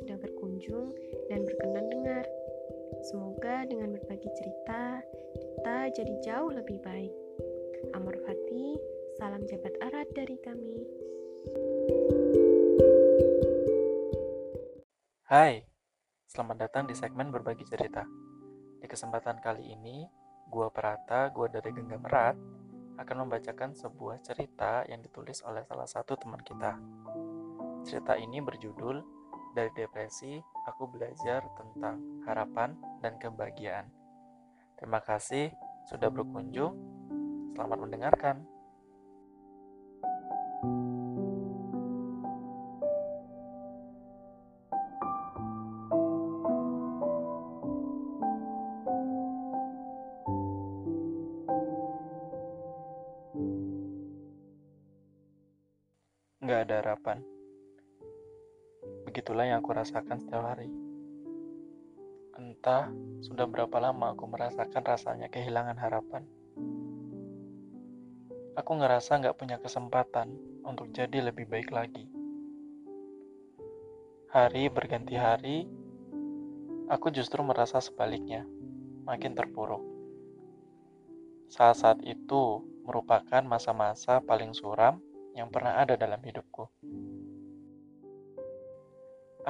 [0.00, 0.96] sudah berkunjung
[1.28, 2.24] dan berkenan dengar.
[3.04, 5.04] Semoga dengan berbagi cerita,
[5.36, 7.12] kita jadi jauh lebih baik.
[7.92, 8.80] Amor Fati,
[9.20, 10.76] salam jabat erat dari kami.
[15.28, 15.62] Hai,
[16.26, 18.02] selamat datang di segmen berbagi cerita.
[18.80, 20.08] Di kesempatan kali ini,
[20.48, 22.36] gua Prata, gua dari Genggam Erat,
[22.96, 26.76] akan membacakan sebuah cerita yang ditulis oleh salah satu teman kita.
[27.86, 29.19] Cerita ini berjudul
[29.50, 30.38] Dari Depresi,
[30.70, 33.90] Aku Belajar Tentang Harapan dan Kebahagiaan.
[34.78, 35.50] Terima kasih
[35.90, 36.78] sudah berkunjung.
[37.58, 38.46] Selamat mendengarkan.
[56.40, 57.39] Nggak ada harapan.
[59.10, 60.70] Begitulah yang aku rasakan setiap hari.
[62.38, 62.94] Entah
[63.26, 66.22] sudah berapa lama aku merasakan rasanya kehilangan harapan.
[68.54, 70.30] Aku ngerasa nggak punya kesempatan
[70.62, 72.06] untuk jadi lebih baik lagi.
[74.30, 75.66] Hari berganti hari,
[76.86, 78.46] aku justru merasa sebaliknya,
[79.10, 79.82] makin terpuruk.
[81.50, 85.02] Saat-saat itu merupakan masa-masa paling suram
[85.34, 86.70] yang pernah ada dalam hidupku.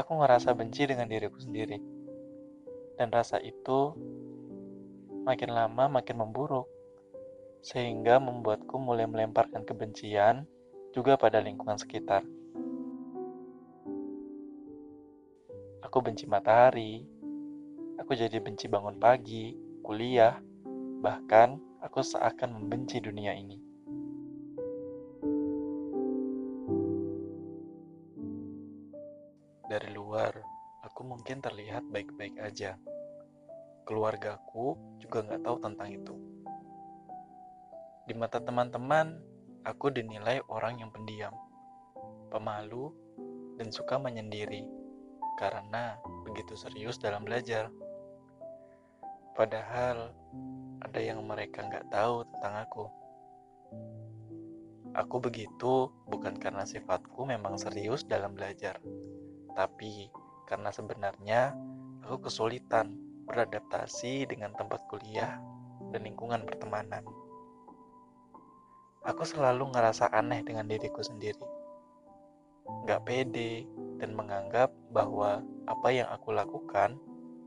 [0.00, 1.76] Aku ngerasa benci dengan diriku sendiri.
[2.96, 3.92] Dan rasa itu
[5.28, 6.64] makin lama makin memburuk.
[7.60, 10.48] Sehingga membuatku mulai melemparkan kebencian
[10.96, 12.24] juga pada lingkungan sekitar.
[15.84, 17.04] Aku benci matahari.
[18.00, 19.52] Aku jadi benci bangun pagi,
[19.84, 20.40] kuliah,
[21.04, 23.69] bahkan aku seakan membenci dunia ini.
[31.20, 32.80] Mungkin terlihat baik-baik aja.
[33.84, 34.72] Keluargaku
[35.04, 36.16] juga nggak tahu tentang itu.
[38.08, 39.20] Di mata teman-teman,
[39.68, 41.36] aku dinilai orang yang pendiam,
[42.32, 42.96] pemalu,
[43.60, 44.64] dan suka menyendiri
[45.36, 47.68] karena begitu serius dalam belajar.
[49.36, 50.16] Padahal
[50.80, 52.84] ada yang mereka nggak tahu tentang aku.
[54.96, 58.80] Aku begitu bukan karena sifatku memang serius dalam belajar,
[59.52, 60.08] tapi
[60.50, 61.54] karena sebenarnya
[62.02, 62.90] aku kesulitan
[63.30, 65.38] beradaptasi dengan tempat kuliah
[65.94, 67.06] dan lingkungan pertemanan.
[69.06, 71.46] Aku selalu ngerasa aneh dengan diriku sendiri.
[72.90, 73.70] Gak pede
[74.02, 75.38] dan menganggap bahwa
[75.70, 76.98] apa yang aku lakukan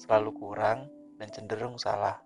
[0.00, 0.88] selalu kurang
[1.20, 2.16] dan cenderung salah.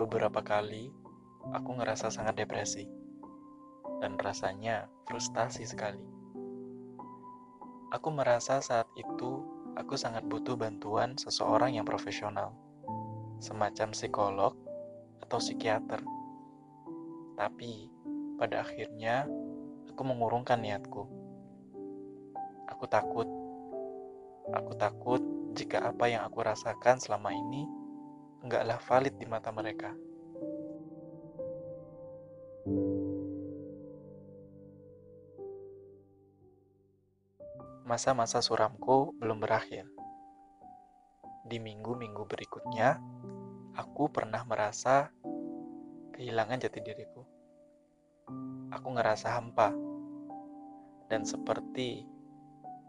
[0.00, 0.92] Beberapa kali
[1.52, 2.86] aku ngerasa sangat depresi
[4.00, 6.02] dan rasanya frustasi sekali.
[7.94, 9.46] Aku merasa saat itu
[9.78, 12.52] aku sangat butuh bantuan seseorang yang profesional,
[13.38, 14.52] semacam psikolog
[15.22, 16.02] atau psikiater.
[17.36, 17.88] Tapi
[18.36, 19.28] pada akhirnya
[19.88, 21.02] aku mengurungkan niatku.
[22.68, 23.28] Aku takut.
[24.52, 25.22] Aku takut
[25.56, 27.64] jika apa yang aku rasakan selama ini
[28.44, 29.94] enggaklah valid di mata mereka.
[37.86, 39.86] Masa-masa suramku belum berakhir.
[41.46, 42.98] Di minggu-minggu berikutnya,
[43.78, 45.14] aku pernah merasa
[46.10, 47.22] kehilangan jati diriku.
[48.74, 49.70] Aku ngerasa hampa
[51.06, 52.02] dan seperti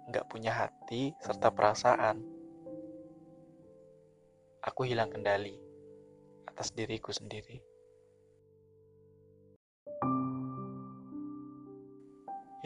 [0.09, 2.36] nggak punya hati serta perasaan.
[4.67, 5.55] Aku hilang kendali
[6.43, 7.63] atas diriku sendiri.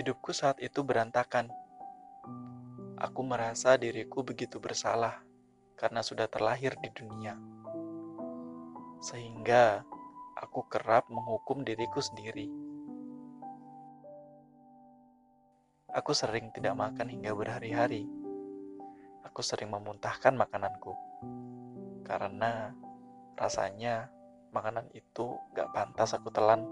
[0.02, 1.54] Hidupku saat itu berantakan.
[2.98, 5.22] Aku merasa diriku begitu bersalah
[5.78, 7.38] karena sudah terlahir di dunia.
[9.06, 9.86] Sehingga
[10.42, 12.50] aku kerap menghukum diriku sendiri.
[15.94, 18.10] Aku sering tidak makan hingga berhari-hari.
[19.22, 20.98] Aku sering memuntahkan makananku.
[22.04, 22.74] Karena
[23.38, 24.12] rasanya
[24.52, 26.64] makanan itu gak pantas aku telan.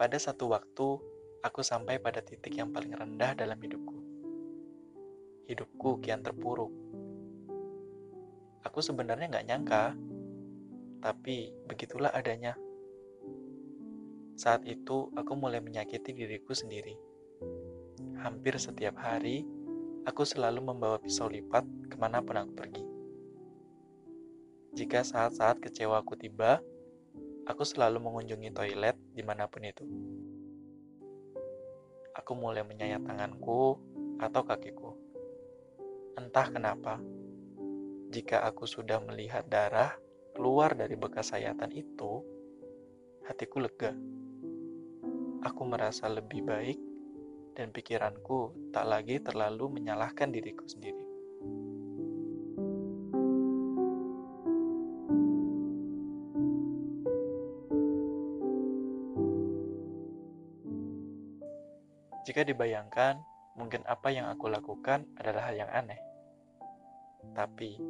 [0.00, 0.88] Pada satu waktu,
[1.44, 4.00] aku sampai pada titik yang paling rendah dalam hidupku.
[5.44, 6.72] Hidupku kian terpuruk.
[8.64, 9.84] Aku sebenarnya nggak nyangka,
[11.04, 12.56] tapi begitulah adanya.
[14.40, 16.96] Saat itu, aku mulai menyakiti diriku sendiri.
[18.24, 19.44] hampir setiap hari,
[20.08, 22.84] aku selalu membawa pisau lipat ke mana pun aku pergi.
[24.72, 26.64] Jika saat-saat kecewa aku tiba,
[27.44, 29.84] aku selalu mengunjungi toilet di mana pun itu.
[32.16, 33.76] Aku mulai menyayat tanganku
[34.20, 34.96] atau kakiku.
[36.16, 36.96] Entah kenapa,
[38.08, 39.96] jika aku sudah melihat darah
[40.32, 42.24] keluar dari bekas sayatan itu,
[43.28, 43.92] hatiku lega.
[45.40, 46.76] Aku merasa lebih baik
[47.56, 51.00] dan pikiranku tak lagi terlalu menyalahkan diriku sendiri.
[62.28, 63.24] Jika dibayangkan,
[63.56, 65.98] mungkin apa yang aku lakukan adalah hal yang aneh.
[67.32, 67.80] Tapi,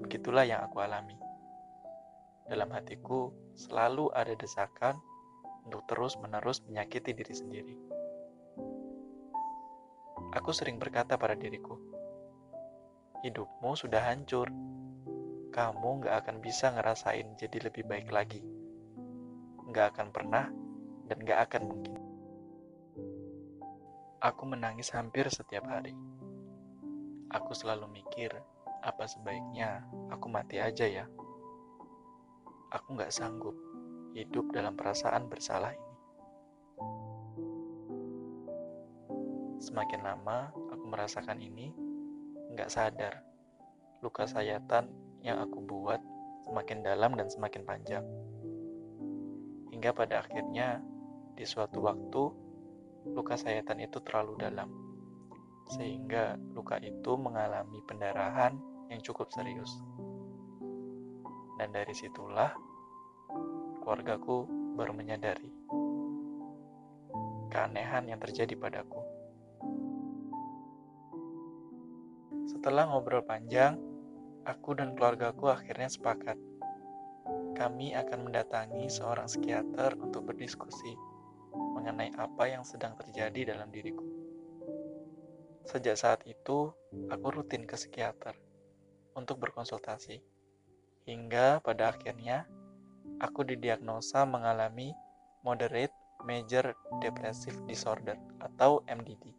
[0.00, 1.20] begitulah yang aku alami.
[2.48, 4.96] Dalam hatiku selalu ada desakan
[5.64, 7.74] untuk terus-menerus menyakiti diri sendiri.
[10.36, 11.80] Aku sering berkata pada diriku,
[13.24, 14.52] hidupmu sudah hancur.
[15.54, 18.42] Kamu gak akan bisa ngerasain jadi lebih baik lagi.
[19.70, 20.50] Gak akan pernah
[21.06, 21.98] dan gak akan mungkin.
[24.18, 25.94] Aku menangis hampir setiap hari.
[27.30, 28.34] Aku selalu mikir,
[28.82, 31.06] apa sebaiknya aku mati aja ya?
[32.74, 33.54] Aku nggak sanggup
[34.14, 35.92] hidup dalam perasaan bersalah ini.
[39.58, 41.74] Semakin lama aku merasakan ini,
[42.54, 43.34] nggak sadar
[44.04, 44.92] luka sayatan
[45.24, 45.96] yang aku buat
[46.44, 48.04] semakin dalam dan semakin panjang.
[49.72, 50.84] Hingga pada akhirnya,
[51.32, 52.22] di suatu waktu,
[53.16, 54.68] luka sayatan itu terlalu dalam,
[55.72, 58.60] sehingga luka itu mengalami pendarahan
[58.92, 59.72] yang cukup serius.
[61.56, 62.52] Dan dari situlah
[63.84, 64.48] keluargaku
[64.80, 65.52] baru menyadari
[67.54, 68.98] keanehan yang terjadi padaku.
[72.50, 73.78] Setelah ngobrol panjang,
[74.42, 76.34] aku dan keluargaku akhirnya sepakat.
[77.54, 80.98] Kami akan mendatangi seorang psikiater untuk berdiskusi
[81.54, 84.02] mengenai apa yang sedang terjadi dalam diriku.
[85.62, 86.74] Sejak saat itu,
[87.06, 88.34] aku rutin ke psikiater
[89.14, 90.18] untuk berkonsultasi,
[91.06, 92.50] hingga pada akhirnya
[93.24, 94.92] aku didiagnosa mengalami
[95.40, 95.96] moderate
[96.28, 99.32] major depressive disorder atau MDD.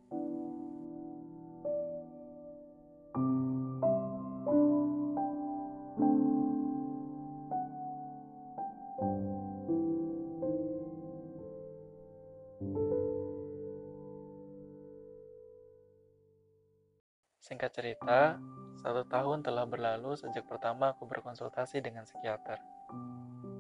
[17.46, 18.42] Singkat cerita,
[18.82, 22.58] satu tahun telah berlalu sejak pertama aku berkonsultasi dengan psikiater.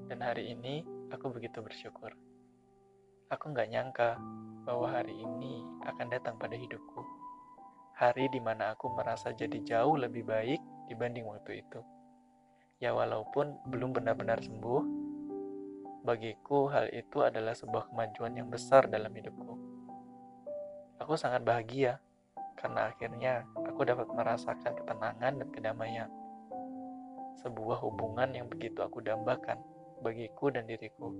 [0.05, 2.13] Dan hari ini, aku begitu bersyukur.
[3.33, 4.21] Aku nggak nyangka
[4.61, 7.01] bahwa hari ini akan datang pada hidupku.
[7.97, 11.81] Hari di mana aku merasa jadi jauh lebih baik dibanding waktu itu.
[12.77, 14.81] Ya walaupun belum benar-benar sembuh,
[16.05, 19.57] bagiku hal itu adalah sebuah kemajuan yang besar dalam hidupku.
[21.01, 21.97] Aku sangat bahagia
[22.61, 26.09] karena akhirnya aku dapat merasakan ketenangan dan kedamaian.
[27.41, 29.57] Sebuah hubungan yang begitu aku dambakan
[30.01, 31.11] bagiku dan diriku.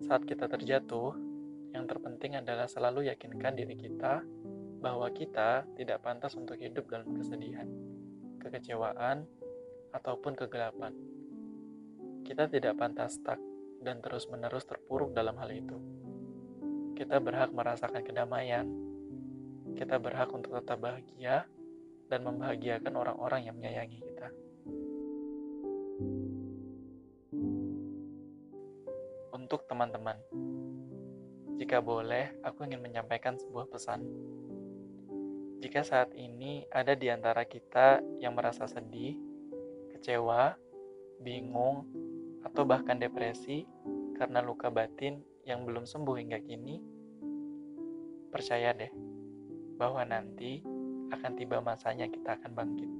[0.00, 1.14] Saat kita terjatuh,
[1.70, 4.24] yang terpenting adalah selalu yakinkan diri kita
[4.80, 7.68] bahwa kita tidak pantas untuk hidup dalam kesedihan,
[8.42, 9.28] kekecewaan,
[9.92, 10.94] ataupun kegelapan.
[12.26, 13.38] Kita tidak pantas stuck
[13.82, 15.78] dan terus-menerus terpuruk dalam hal itu.
[16.94, 18.66] Kita berhak merasakan kedamaian.
[19.74, 21.48] Kita berhak untuk tetap bahagia
[22.10, 24.28] dan membahagiakan orang-orang yang menyayangi kita.
[29.30, 30.18] Untuk teman-teman,
[31.62, 34.02] jika boleh, aku ingin menyampaikan sebuah pesan.
[35.62, 39.14] Jika saat ini ada di antara kita yang merasa sedih,
[39.94, 40.58] kecewa,
[41.22, 41.86] bingung,
[42.42, 43.68] atau bahkan depresi
[44.16, 46.80] karena luka batin yang belum sembuh hingga kini,
[48.32, 48.92] percaya deh
[49.76, 50.64] bahwa nanti
[51.10, 52.90] akan tiba masanya kita akan bangkit.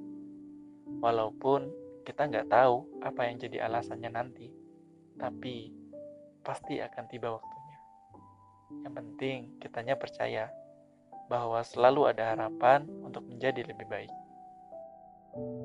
[1.01, 1.71] Walaupun
[2.05, 4.51] kita nggak tahu apa yang jadi alasannya nanti,
[5.17, 5.73] tapi
[6.43, 7.79] pasti akan tiba waktunya.
[8.87, 10.51] Yang penting kitanya percaya
[11.31, 14.13] bahwa selalu ada harapan untuk menjadi lebih baik.
[15.31, 15.60] thank you